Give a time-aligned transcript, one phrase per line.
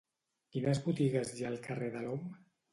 [0.55, 2.29] Quines botigues hi ha al carrer de l'Om?